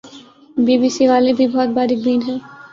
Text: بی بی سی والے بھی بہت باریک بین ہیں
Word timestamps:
بی 0.57 0.75
بی 0.81 0.89
سی 0.95 1.05
والے 1.11 1.31
بھی 1.37 1.45
بہت 1.53 1.69
باریک 1.75 1.99
بین 2.05 2.19
ہیں 2.27 2.39